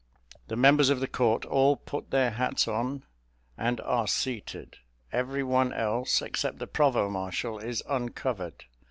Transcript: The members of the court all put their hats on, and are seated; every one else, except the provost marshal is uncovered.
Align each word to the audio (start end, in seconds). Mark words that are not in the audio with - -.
The 0.47 0.55
members 0.55 0.89
of 0.89 0.99
the 0.99 1.07
court 1.07 1.45
all 1.45 1.77
put 1.77 2.09
their 2.09 2.31
hats 2.31 2.67
on, 2.67 3.05
and 3.55 3.79
are 3.81 4.07
seated; 4.07 4.77
every 5.11 5.43
one 5.43 5.71
else, 5.71 6.23
except 6.23 6.57
the 6.57 6.65
provost 6.65 7.11
marshal 7.11 7.59
is 7.59 7.83
uncovered. 7.87 8.65